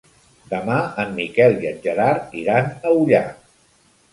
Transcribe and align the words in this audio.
Demà 0.53 0.77
en 1.03 1.13
Miquel 1.17 1.59
i 1.65 1.69
en 1.73 1.77
Gerard 1.85 2.35
iran 2.45 2.73
a 2.91 2.95
Ullà. 3.03 3.25